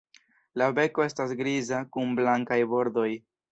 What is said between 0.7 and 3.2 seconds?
beko estas griza kun blankaj bordoj.